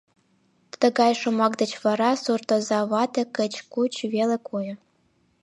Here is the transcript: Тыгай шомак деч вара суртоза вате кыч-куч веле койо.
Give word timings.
Тыгай 0.81 1.13
шомак 1.21 1.53
деч 1.61 1.71
вара 1.83 2.11
суртоза 2.23 2.79
вате 2.91 3.23
кыч-куч 3.35 3.93
веле 4.13 4.37
койо. 4.49 4.75